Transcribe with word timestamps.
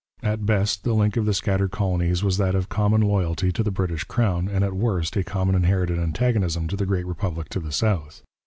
At 0.23 0.47
best 0.47 0.83
the 0.83 0.95
link 0.95 1.15
of 1.15 1.27
the 1.27 1.33
scattered 1.35 1.69
colonies 1.69 2.23
was 2.23 2.37
that 2.37 2.55
of 2.55 2.69
common 2.69 3.01
loyalty 3.01 3.51
to 3.51 3.61
the 3.61 3.69
British 3.69 4.03
crown, 4.03 4.47
and 4.49 4.63
at 4.63 4.73
worst 4.73 5.15
a 5.15 5.23
common 5.23 5.53
inherited 5.53 5.99
antagonism 5.99 6.67
to 6.69 6.75
the 6.75 6.87
great 6.87 7.05
republic 7.05 7.49
to 7.49 7.59
the 7.59 7.71
south. 7.71 8.23